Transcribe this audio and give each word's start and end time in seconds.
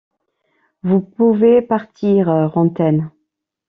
Vous 0.81 0.99
pouvez 0.99 1.61
partir, 1.61 2.25
Rantaine. 2.25 3.11